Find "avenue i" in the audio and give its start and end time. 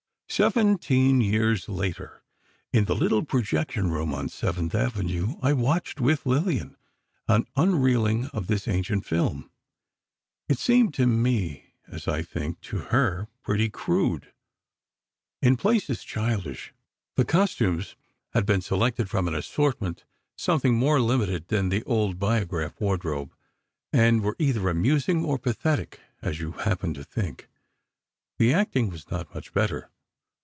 4.73-5.51